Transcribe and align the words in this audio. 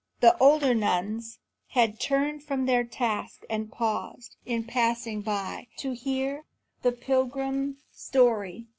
The 0.19 0.35
older 0.39 0.73
nuns 0.73 1.37
had 1.67 1.99
turned 1.99 2.41
from 2.41 2.65
their 2.65 2.83
tasks 2.83 3.45
and 3.51 3.71
paused, 3.71 4.35
in 4.47 4.63
passing 4.63 5.21
by, 5.21 5.67
to 5.77 5.91
hear 5.93 6.45
the 6.81 6.91
pilgrim's 6.91 7.83
story. 7.91 8.65